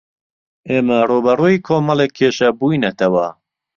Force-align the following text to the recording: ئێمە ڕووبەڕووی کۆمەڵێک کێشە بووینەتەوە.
ئێمە 0.69 0.99
ڕووبەڕووی 1.09 1.63
کۆمەڵێک 1.67 2.11
کێشە 2.17 2.49
بووینەتەوە. 2.57 3.27